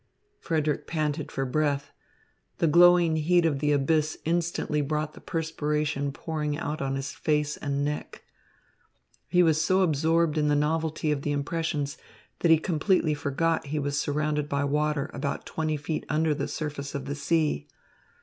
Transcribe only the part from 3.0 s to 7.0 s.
heat of the abyss instantly brought the perspiration pouring out on